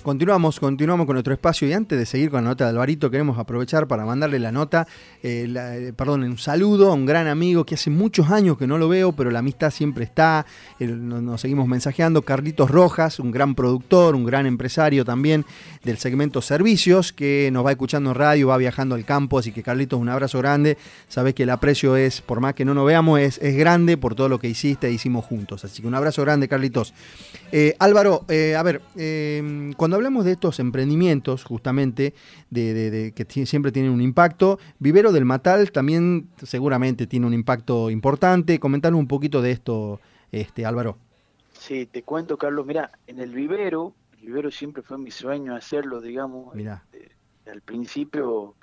Continuamos, 0.03 0.59
continuamos 0.59 1.05
con 1.05 1.15
nuestro 1.15 1.33
espacio 1.33 1.67
y 1.67 1.73
antes 1.73 1.97
de 1.99 2.05
seguir 2.05 2.29
con 2.29 2.43
la 2.43 2.49
nota 2.51 2.63
de 2.63 2.69
Alvarito 2.69 3.11
queremos 3.11 3.37
aprovechar 3.37 3.87
para 3.87 4.05
mandarle 4.05 4.39
la 4.39 4.51
nota, 4.51 4.87
eh, 5.21 5.51
eh, 5.55 5.93
perdón, 5.95 6.23
un 6.23 6.37
saludo 6.37 6.91
a 6.91 6.93
un 6.93 7.05
gran 7.05 7.27
amigo 7.27 7.65
que 7.65 7.75
hace 7.75 7.89
muchos 7.89 8.29
años 8.29 8.57
que 8.57 8.67
no 8.67 8.77
lo 8.77 8.87
veo, 8.87 9.11
pero 9.11 9.29
la 9.29 9.39
amistad 9.39 9.71
siempre 9.71 10.05
está, 10.05 10.45
nos, 10.79 11.41
seguimos 11.41 11.67
mensajeando, 11.67 12.21
Carlitos 12.21 12.69
Rojas, 12.69 13.19
un 13.19 13.31
gran 13.31 13.55
productor, 13.55 14.15
un 14.15 14.25
gran 14.25 14.45
empresario 14.45 15.03
también 15.03 15.45
del 15.83 15.97
segmento 15.97 16.41
servicios, 16.41 17.11
que 17.11 17.49
nos 17.51 17.65
va 17.65 17.71
escuchando 17.71 18.11
en 18.11 18.15
radio, 18.15 18.47
va 18.47 18.57
viajando 18.57 18.95
al 18.95 19.05
campo, 19.05 19.39
así 19.39 19.51
que 19.51 19.63
Carlitos, 19.63 19.99
un 19.99 20.09
abrazo 20.09 20.37
grande, 20.39 20.77
sabes 21.07 21.33
que 21.33 21.43
el 21.43 21.49
aprecio 21.49 21.95
es, 21.95 22.21
por 22.21 22.39
más 22.39 22.53
que 22.53 22.63
no 22.63 22.73
nos 22.73 22.85
veamos, 22.85 23.19
es, 23.19 23.37
es 23.39 23.57
grande 23.57 23.97
por 23.97 24.15
todo 24.15 24.29
lo 24.29 24.39
que 24.39 24.47
hiciste 24.47 24.87
e 24.87 24.91
hicimos 24.91 25.25
juntos, 25.25 25.65
así 25.65 25.81
que 25.81 25.87
un 25.87 25.95
abrazo 25.95 26.21
grande 26.21 26.47
Carlitos. 26.47 26.93
Eh, 27.51 27.75
Álvaro, 27.79 28.25
a 28.29 28.63
ver, 28.63 28.81
cuando 29.75 29.88
cuando 29.89 30.05
hablamos 30.05 30.23
de 30.23 30.33
estos 30.33 30.59
emprendimientos, 30.59 31.43
justamente, 31.43 32.13
de, 32.51 33.11
que 33.15 33.25
siempre 33.47 33.71
tienen 33.71 33.91
un 33.91 34.03
impacto, 34.03 34.59
Vivero 34.77 35.11
del 35.11 35.25
Matal 35.25 35.71
también 35.71 36.29
seguramente 36.43 37.07
tiene 37.07 37.25
un 37.25 37.33
impacto 37.33 37.89
importante. 37.89 38.59
Comentanos 38.59 38.99
un 38.99 39.07
poquito 39.07 39.41
de 39.41 39.49
esto, 39.49 39.99
este, 40.31 40.67
Álvaro. 40.67 40.99
Sí, 41.53 41.87
te 41.87 42.03
cuento, 42.03 42.37
Carlos. 42.37 42.67
Mira, 42.67 42.91
en 43.07 43.17
el 43.17 43.33
vivero, 43.33 43.95
el 44.19 44.27
vivero 44.27 44.51
siempre 44.51 44.83
fue 44.83 44.99
mi 44.99 45.09
sueño 45.09 45.55
hacerlo, 45.55 46.01
digamos. 46.01 46.53
Mira. 46.53 46.83
Este, 46.93 47.49
al 47.49 47.61
principio 47.61 48.53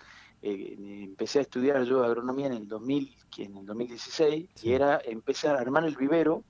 eh, 0.42 0.76
empecé 0.78 1.40
a 1.40 1.42
estudiar 1.42 1.82
yo 1.82 2.04
agronomía 2.04 2.46
en 2.46 2.52
el 2.52 2.68
2000, 2.68 3.16
en 3.38 3.56
el 3.56 3.66
2016, 3.66 4.48
y 4.62 4.70
era 4.70 5.00
empezar 5.04 5.56
a 5.56 5.60
armar 5.60 5.86
el 5.86 5.96
vivero 5.96 6.44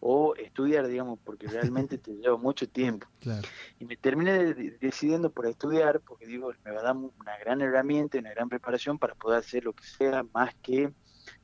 o 0.00 0.34
estudiar, 0.36 0.86
digamos, 0.86 1.18
porque 1.24 1.46
realmente 1.46 1.98
te 1.98 2.12
lleva 2.16 2.36
mucho 2.36 2.68
tiempo. 2.68 3.06
Y 3.78 3.84
me 3.84 3.96
terminé 3.96 4.54
decidiendo 4.54 5.30
por 5.30 5.46
estudiar, 5.46 6.00
porque 6.00 6.26
digo, 6.26 6.52
me 6.64 6.70
va 6.72 6.80
a 6.80 6.84
dar 6.84 6.96
una 6.96 7.38
gran 7.38 7.60
herramienta, 7.60 8.18
una 8.18 8.30
gran 8.30 8.48
preparación 8.48 8.98
para 8.98 9.14
poder 9.14 9.38
hacer 9.38 9.64
lo 9.64 9.72
que 9.72 9.84
sea, 9.84 10.24
más 10.34 10.54
que, 10.56 10.92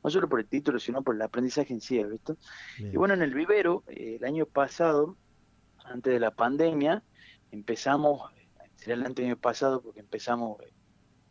no 0.02 0.10
solo 0.10 0.28
por 0.28 0.40
el 0.40 0.46
título, 0.46 0.78
sino 0.78 1.02
por 1.02 1.14
el 1.14 1.22
aprendizaje 1.22 1.72
en 1.72 1.80
sí, 1.80 2.02
¿visto? 2.04 2.36
Y 2.78 2.96
bueno, 2.96 3.14
en 3.14 3.22
el 3.22 3.34
vivero, 3.34 3.84
eh, 3.88 4.16
el 4.18 4.24
año 4.24 4.46
pasado, 4.46 5.16
antes 5.84 6.12
de 6.12 6.20
la 6.20 6.30
pandemia, 6.32 7.02
empezamos, 7.50 8.30
sería 8.76 8.94
el 8.94 9.04
año 9.06 9.36
pasado, 9.36 9.80
porque 9.80 10.00
empezamos 10.00 10.58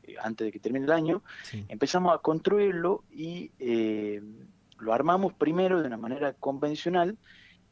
eh, 0.03 0.15
antes 0.21 0.45
de 0.45 0.51
que 0.51 0.59
termine 0.59 0.85
el 0.85 0.91
año, 0.91 1.23
empezamos 1.67 2.15
a 2.15 2.19
construirlo 2.19 3.03
y 3.11 3.51
eh, 3.59 4.21
lo 4.79 4.93
armamos 4.93 5.33
primero 5.33 5.81
de 5.81 5.87
una 5.87 5.97
manera 5.97 6.33
convencional 6.33 7.17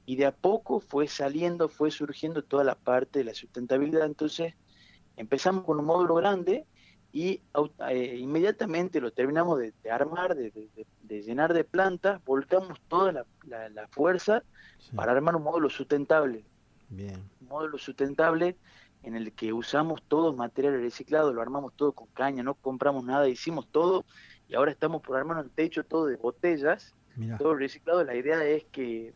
y 0.05 0.15
de 0.15 0.25
a 0.25 0.31
poco 0.31 0.79
fue 0.79 1.07
saliendo, 1.07 1.69
fue 1.69 1.91
surgiendo 1.91 2.43
toda 2.43 2.63
la 2.63 2.75
parte 2.75 3.19
de 3.19 3.25
la 3.25 3.33
sustentabilidad. 3.33 4.05
Entonces 4.05 4.53
empezamos 5.17 5.65
con 5.65 5.79
un 5.79 5.85
módulo 5.85 6.15
grande 6.15 6.65
y 7.11 7.41
eh, 7.89 8.17
inmediatamente 8.19 9.01
lo 9.01 9.11
terminamos 9.11 9.59
de, 9.59 9.73
armar, 9.91 10.35
de, 10.35 10.51
llenar 11.09 11.53
de 11.53 11.63
plantas, 11.63 12.23
volcamos 12.23 12.79
toda 12.87 13.11
la, 13.11 13.25
fuerza 13.89 14.43
para 14.95 15.13
armar 15.13 15.35
un 15.35 15.43
módulo 15.43 15.69
sustentable. 15.69 16.45
Bien. 16.89 17.21
Un 17.41 17.47
módulo 17.47 17.77
sustentable 17.77 18.55
en 19.03 19.15
el 19.15 19.33
que 19.33 19.53
usamos 19.53 20.03
todos 20.07 20.35
materiales 20.35 20.81
reciclados, 20.81 21.33
lo 21.33 21.41
armamos 21.41 21.73
todo 21.75 21.93
con 21.93 22.07
caña, 22.07 22.43
no 22.43 22.55
compramos 22.55 23.03
nada, 23.03 23.27
hicimos 23.27 23.67
todo 23.67 24.05
y 24.47 24.55
ahora 24.55 24.71
estamos 24.71 25.01
por 25.01 25.17
armar 25.17 25.37
un 25.37 25.49
techo 25.49 25.83
todo 25.83 26.05
de 26.05 26.15
botellas, 26.15 26.93
todo 27.37 27.55
reciclado. 27.55 28.03
La 28.03 28.15
idea 28.15 28.43
es 28.45 28.63
que, 28.65 29.13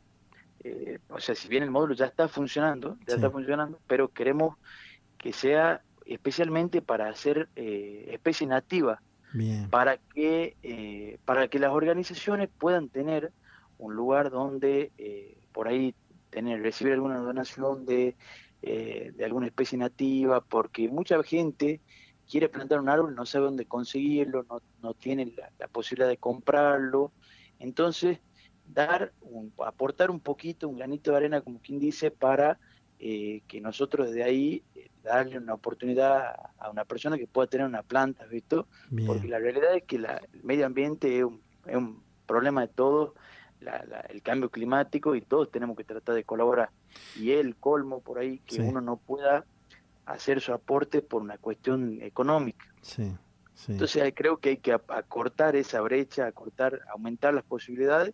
eh, 0.63 0.99
o 1.09 1.19
sea, 1.19 1.35
si 1.35 1.47
bien 1.47 1.63
el 1.63 1.71
módulo 1.71 1.93
ya 1.93 2.05
está 2.05 2.27
funcionando, 2.27 2.97
ya 3.07 3.15
está 3.15 3.29
funcionando, 3.29 3.79
pero 3.87 4.09
queremos 4.09 4.57
que 5.17 5.33
sea 5.33 5.81
especialmente 6.05 6.81
para 6.81 7.09
hacer 7.09 7.47
eh, 7.55 8.09
especie 8.11 8.47
nativa, 8.47 9.01
para 9.69 9.97
que 9.97 10.57
eh, 10.63 11.17
para 11.25 11.47
que 11.47 11.59
las 11.59 11.71
organizaciones 11.71 12.49
puedan 12.57 12.89
tener 12.89 13.31
un 13.77 13.95
lugar 13.95 14.29
donde 14.29 14.91
eh, 14.97 15.37
por 15.53 15.67
ahí 15.67 15.95
tener 16.29 16.61
recibir 16.61 16.93
alguna 16.93 17.17
donación 17.17 17.85
de 17.85 18.15
eh, 18.61 19.11
de 19.15 19.25
alguna 19.25 19.47
especie 19.47 19.77
nativa, 19.77 20.41
porque 20.41 20.87
mucha 20.87 21.21
gente 21.23 21.81
quiere 22.31 22.47
plantar 22.47 22.79
un 22.79 22.87
árbol, 22.87 23.13
no 23.13 23.25
sabe 23.25 23.45
dónde 23.45 23.65
conseguirlo, 23.65 24.45
no, 24.49 24.61
no 24.81 24.93
tiene 24.93 25.33
la, 25.59 25.67
posibilidad 25.67 26.07
de 26.07 26.15
comprarlo. 26.15 27.11
Entonces, 27.59 28.19
dar, 28.65 29.11
un, 29.19 29.53
aportar 29.65 30.09
un 30.09 30.21
poquito, 30.21 30.69
un 30.69 30.77
granito 30.77 31.11
de 31.11 31.17
arena, 31.17 31.41
como 31.41 31.59
quien 31.59 31.77
dice, 31.77 32.09
para 32.09 32.57
eh, 32.99 33.41
que 33.49 33.59
nosotros 33.59 34.07
desde 34.07 34.23
ahí 34.23 34.63
eh, 34.75 34.89
darle 35.03 35.39
una 35.39 35.55
oportunidad 35.55 36.33
a 36.57 36.69
una 36.69 36.85
persona 36.85 37.17
que 37.17 37.27
pueda 37.27 37.47
tener 37.47 37.67
una 37.67 37.83
planta, 37.83 38.25
¿visto? 38.27 38.65
Porque 39.05 39.27
la 39.27 39.39
realidad 39.39 39.75
es 39.75 39.83
que 39.83 39.97
el 39.97 40.07
medio 40.41 40.65
ambiente 40.65 41.17
es 41.17 41.25
un, 41.25 41.41
es 41.65 41.75
un 41.75 42.01
problema 42.25 42.61
de 42.61 42.69
todos 42.69 43.11
el 44.09 44.23
cambio 44.23 44.49
climático 44.49 45.13
y 45.15 45.21
todos 45.21 45.51
tenemos 45.51 45.77
que 45.77 45.83
tratar 45.83 46.15
de 46.15 46.23
colaborar. 46.23 46.71
Y 47.15 47.31
el 47.31 47.55
colmo 47.55 48.01
por 48.01 48.17
ahí 48.17 48.39
que 48.39 48.59
uno 48.59 48.81
no 48.81 48.97
pueda 48.97 49.45
hacer 50.13 50.41
su 50.41 50.53
aporte 50.53 51.01
por 51.01 51.21
una 51.21 51.37
cuestión 51.37 52.01
económica. 52.01 52.65
Sí, 52.81 53.11
Entonces 53.67 54.13
creo 54.15 54.37
que 54.37 54.49
hay 54.49 54.57
que 54.57 54.73
acortar 54.73 55.55
esa 55.55 55.81
brecha, 55.81 56.27
acortar, 56.27 56.81
aumentar 56.91 57.33
las 57.33 57.43
posibilidades 57.43 58.13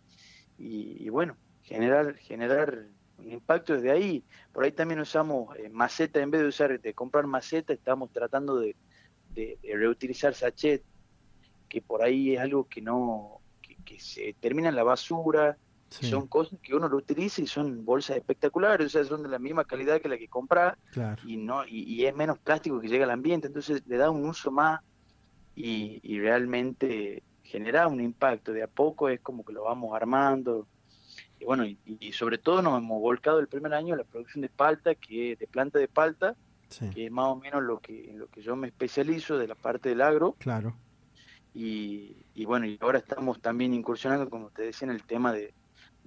y, 0.58 1.08
bueno, 1.08 1.36
generar, 1.62 2.16
generar 2.16 2.86
un 3.18 3.32
impacto 3.32 3.74
desde 3.74 3.90
ahí. 3.90 4.24
Por 4.52 4.64
ahí 4.64 4.72
también 4.72 5.00
usamos 5.00 5.56
eh, 5.56 5.68
maceta, 5.68 6.20
en 6.20 6.30
vez 6.30 6.40
de 6.42 6.48
usar 6.48 6.80
de 6.80 6.94
comprar 6.94 7.26
maceta, 7.26 7.72
estamos 7.72 8.10
tratando 8.12 8.58
de, 8.58 8.76
de 9.34 9.58
reutilizar 9.62 10.34
sachet, 10.34 10.82
que 11.68 11.82
por 11.82 12.02
ahí 12.02 12.34
es 12.34 12.40
algo 12.40 12.68
que 12.68 12.80
no, 12.80 13.40
que 13.84 14.00
se 14.00 14.34
termina 14.40 14.68
en 14.68 14.76
la 14.76 14.82
basura, 14.82 15.56
son 15.90 16.26
cosas 16.26 16.58
que 16.62 16.74
uno 16.74 16.88
lo 16.88 16.96
utiliza 16.96 17.42
y 17.42 17.46
son 17.46 17.84
bolsas 17.84 18.16
espectaculares, 18.16 18.86
o 18.86 18.90
sea, 18.90 19.04
son 19.04 19.22
de 19.22 19.28
la 19.28 19.38
misma 19.38 19.64
calidad 19.64 20.00
que 20.00 20.08
la 20.08 20.18
que 20.18 20.28
compra 20.28 20.76
y 21.24 21.36
no 21.36 21.66
y, 21.66 22.04
es 22.04 22.14
menos 22.14 22.38
plástico 22.38 22.80
que 22.80 22.88
llega 22.88 23.04
al 23.04 23.10
ambiente, 23.10 23.46
entonces 23.46 23.82
le 23.86 23.96
da 23.96 24.10
un 24.10 24.24
uso 24.26 24.50
más 24.50 24.80
y, 25.54 26.18
realmente 26.20 27.22
genera 27.42 27.88
un 27.88 28.00
impacto. 28.00 28.52
De 28.52 28.62
a 28.62 28.66
poco 28.66 29.08
es 29.08 29.20
como 29.20 29.44
que 29.44 29.52
lo 29.52 29.64
vamos 29.64 29.94
armando. 29.94 30.66
Y 31.40 31.44
bueno, 31.44 31.64
y, 31.64 32.12
sobre 32.12 32.38
todo 32.38 32.62
nos 32.62 32.78
hemos 32.78 33.00
volcado 33.00 33.40
el 33.40 33.48
primer 33.48 33.74
año 33.74 33.96
la 33.96 34.04
producción 34.04 34.42
de 34.42 34.48
palta, 34.48 34.94
que 34.94 35.36
de 35.36 35.46
planta 35.46 35.78
de 35.78 35.88
palta, 35.88 36.36
que 36.94 37.06
es 37.06 37.10
más 37.10 37.26
o 37.26 37.36
menos 37.36 37.62
lo 37.62 37.80
que, 37.80 38.10
en 38.10 38.18
lo 38.18 38.28
que 38.28 38.42
yo 38.42 38.54
me 38.56 38.68
especializo 38.68 39.38
de 39.38 39.48
la 39.48 39.54
parte 39.54 39.88
del 39.88 40.02
agro. 40.02 40.36
Claro 40.38 40.76
y, 41.60 42.44
bueno, 42.44 42.66
y 42.66 42.78
ahora 42.80 42.98
estamos 42.98 43.40
también 43.40 43.74
incursionando, 43.74 44.30
como 44.30 44.50
te 44.50 44.62
decía, 44.62 44.86
en 44.86 44.94
el 44.94 45.02
tema 45.02 45.32
de, 45.32 45.52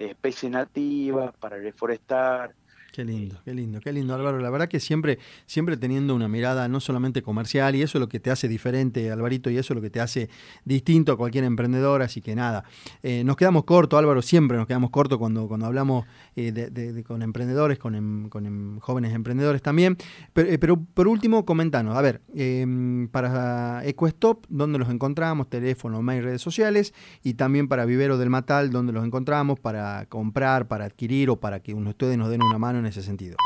especies 0.02 0.52
nativas 0.52 1.34
para 1.40 1.58
reforestar, 1.58 2.54
Qué 2.92 3.06
lindo, 3.06 3.40
qué 3.46 3.54
lindo, 3.54 3.80
qué 3.80 3.94
lindo 3.94 4.14
Álvaro. 4.14 4.40
La 4.40 4.50
verdad 4.50 4.68
que 4.68 4.82
siempre, 4.82 5.18
siempre 5.46 5.78
teniendo 5.78 6.14
una 6.14 6.28
mirada 6.28 6.68
no 6.68 6.82
solamente 6.82 7.22
comercial, 7.22 7.74
y 7.74 7.82
eso 7.82 7.98
es 7.98 8.02
lo 8.02 8.10
que 8.10 8.20
te 8.20 8.32
hace 8.32 8.50
diferente, 8.50 9.10
Alvarito, 9.10 9.50
y 9.50 9.58
eso 9.58 9.72
es 9.72 9.76
lo 9.76 9.82
que 9.82 9.90
te 9.90 10.02
hace 10.02 10.30
distinto 10.66 11.14
a 11.14 11.18
cualquier 11.18 11.46
emprendedor, 11.46 12.02
así 12.02 12.20
que 12.20 12.36
nada. 12.36 12.66
Eh, 13.02 13.24
nos 13.24 13.38
quedamos 13.38 13.64
cortos, 13.64 13.98
Álvaro, 13.98 14.22
siempre 14.22 14.58
nos 14.58 14.68
quedamos 14.68 14.90
cortos 14.90 15.18
cuando, 15.20 15.48
cuando 15.48 15.68
hablamos 15.68 16.06
eh, 16.36 16.52
de, 16.52 17.04
con 17.06 17.22
emprendedores, 17.22 17.80
con, 17.80 17.96
em, 17.96 18.28
con 18.28 18.46
em, 18.46 18.80
jóvenes 18.80 19.14
emprendedores 19.14 19.62
también. 19.62 19.96
Eh, 20.36 20.58
pero, 20.60 20.76
por 20.76 21.08
último, 21.08 21.46
comentanos, 21.46 21.96
a 21.96 22.02
ver, 22.02 22.20
em, 22.36 23.08
para 23.08 23.86
EcoStop, 23.86 24.48
¿dónde 24.50 24.80
los 24.80 24.90
encontramos? 24.90 25.50
Teléfono, 25.50 26.02
mail, 26.02 26.26
redes 26.26 26.42
sociales, 26.42 26.94
y 27.24 27.36
también 27.36 27.70
para 27.70 27.86
Vivero 27.86 28.18
del 28.18 28.30
Matal, 28.30 28.70
¿dónde 28.70 28.92
los 28.92 29.06
encontramos? 29.06 29.62
Para 29.62 30.08
comprar, 30.08 30.68
para 30.68 30.84
adquirir 30.84 31.30
o 31.30 31.38
para 31.40 31.62
que 31.62 31.74
ustedes 31.74 32.18
nos 32.18 32.30
den 32.30 32.44
una 32.44 32.58
mano 32.58 32.81
en 32.82 32.88
ese 32.88 33.02
sentido? 33.02 33.38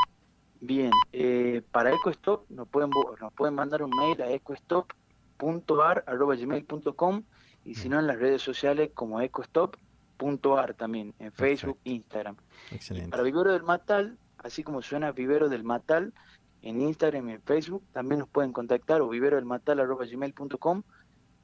Bien, 0.59 0.89
eh, 1.13 1.61
para 1.71 1.93
EcoStop 1.93 2.49
nos 2.49 2.67
pueden, 2.67 2.89
nos 3.21 3.31
pueden 3.33 3.53
mandar 3.53 3.83
un 3.83 3.91
mail 3.91 4.19
a 4.21 4.31
ecostop.ar.gmail.com 4.31 7.23
y 7.63 7.75
si 7.75 7.89
no 7.89 7.99
en 7.99 8.07
las 8.07 8.17
redes 8.17 8.41
sociales 8.41 8.89
como 8.93 9.21
ecostop.ar 9.21 10.73
también, 10.73 11.13
en 11.19 11.31
Facebook, 11.31 11.77
Instagram. 11.83 12.37
Excelente. 12.71 13.11
para 13.11 13.21
Vivero 13.21 13.53
del 13.53 13.61
Matal, 13.63 14.17
así 14.39 14.63
como 14.63 14.81
suena 14.81 15.11
Vivero 15.11 15.47
del 15.49 15.63
Matal, 15.63 16.15
en 16.63 16.81
Instagram 16.81 17.29
y 17.29 17.33
en 17.33 17.43
Facebook 17.43 17.83
también 17.91 18.17
nos 18.19 18.27
pueden 18.27 18.51
contactar 18.51 19.01
o 19.01 19.09
vivero 19.09 19.35
del 19.35 19.45
matal.gmail.com 19.45 20.81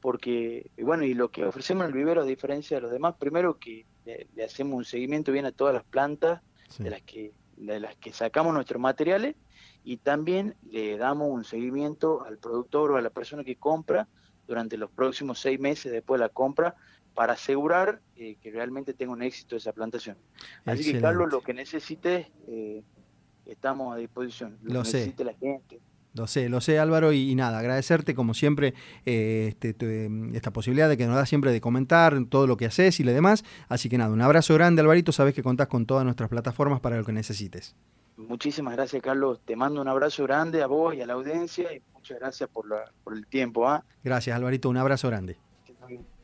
porque, 0.01 0.71
bueno, 0.81 1.03
y 1.03 1.13
lo 1.13 1.29
que 1.29 1.45
ofrecemos 1.45 1.83
en 1.83 1.89
el 1.89 1.95
vivero 1.95 2.21
a 2.21 2.25
diferencia 2.25 2.77
de 2.77 2.81
los 2.81 2.91
demás, 2.91 3.13
primero 3.19 3.60
que 3.60 3.86
le, 4.03 4.27
hacemos 4.43 4.75
un 4.75 4.83
seguimiento 4.83 5.31
bien 5.31 5.45
a 5.45 5.51
todas 5.51 5.75
las 5.75 5.83
plantas 5.83 6.41
de 6.79 6.89
las 6.89 7.03
que 7.03 7.33
de 7.68 7.80
las 7.80 7.96
que 7.96 8.12
sacamos 8.12 8.53
nuestros 8.53 8.82
materiales 8.82 9.36
y 9.84 9.98
también 9.98 10.56
le 10.70 10.98
damos 10.98 11.30
un 11.30 11.44
seguimiento 11.44 12.24
al 12.24 12.38
productor 12.38 12.91
o 12.91 12.98
a 12.98 13.01
la 13.01 13.10
persona 13.10 13.44
que 13.44 13.56
compra 13.56 14.08
durante 14.48 14.77
los 14.77 14.89
próximos 14.91 15.39
seis 15.39 15.60
meses 15.60 15.91
después 15.91 16.20
de 16.20 16.25
la 16.25 16.30
compra 16.30 16.75
para 17.13 17.34
asegurar 17.34 18.01
eh, 18.15 18.38
que 18.41 18.51
realmente 18.51 18.94
tenga 18.94 19.12
un 19.12 19.22
éxito 19.22 19.56
esa 19.56 19.74
plantación. 19.74 20.18
Así 20.65 20.91
que 20.91 21.01
Carlos, 21.01 21.32
lo 21.32 21.41
que 21.41 21.53
necesite, 21.53 22.32
eh, 22.48 22.84
estamos 23.46 23.94
a 23.94 23.98
disposición. 23.98 24.58
Lo, 24.62 24.84
que 24.84 24.88
necesite 24.89 25.24
la 25.24 25.34
gente. 25.34 25.80
Lo 26.13 26.27
sé, 26.27 26.50
lo 26.50 26.60
sé 26.60 26.77
Álvaro, 26.77 27.13
y, 27.13 27.34
nada, 27.36 27.60
agradecerte 27.60 28.13
como 28.13 28.34
siempre 28.34 28.74
eh, 29.06 29.56
este, 29.62 30.10
esta 30.34 30.51
posibilidad 30.51 30.89
de 30.89 30.98
que 30.98 31.08
nos 31.08 31.15
da 31.15 31.25
siempre 31.25 31.51
de 31.51 31.62
comentar 31.62 32.15
todo 32.25 32.48
lo 32.48 32.58
que 32.58 32.65
haces 32.65 33.00
y 33.00 33.03
lo 33.03 33.13
demás. 33.13 33.46
Así 33.70 33.88
que 33.88 33.98
nada, 33.98 34.12
un 34.12 34.22
abrazo 34.22 34.53
grande 34.53 34.82
Alvarito, 34.82 35.12
sabes 35.12 35.34
que 35.34 35.41
contás 35.41 35.68
con 35.68 35.86
todas 35.86 36.03
nuestras 36.03 36.30
plataformas 36.30 36.82
para 36.82 36.98
lo 36.98 37.06
que 37.06 37.13
necesites. 37.13 37.75
Muchísimas 38.18 38.75
gracias 38.75 39.01
Carlos, 39.01 39.39
te 39.46 39.56
mando 39.56 39.82
un 39.82 39.88
abrazo 39.88 40.24
grande 40.24 40.62
a 40.62 40.68
vos 40.68 40.94
y 40.94 41.01
a 41.01 41.06
la 41.06 41.13
audiencia 41.13 41.74
y 41.74 41.82
muchas 41.94 42.20
gracias 42.20 42.50
por, 42.50 42.65
por 43.03 43.13
el 43.15 43.25
tiempo. 43.27 43.68
¿ah? 43.68 43.84
Gracias 44.03 44.36
Alvarito, 44.36 44.70
un 44.70 44.77
abrazo 44.77 45.08
grande. 45.08 45.38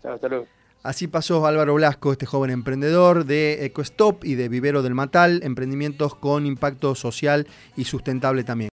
Chao, 0.02 0.14
hasta 0.14 0.28
luego. 0.28 0.48
Así 0.84 1.08
pasó 1.08 1.46
Álvaro 1.46 1.74
Blasco, 1.74 2.12
este 2.14 2.26
joven 2.26 2.50
emprendedor 2.50 3.26
de 3.26 3.66
EcoStop 3.66 4.24
y 4.24 4.36
de 4.36 4.48
Vivero 4.48 4.84
del 4.84 4.94
Matal, 4.94 5.42
emprendimientos 5.44 6.16
con 6.16 6.46
impacto 6.46 6.96
social 6.96 7.46
y 7.76 7.84
sustentable 7.84 8.46
también. 8.46 8.66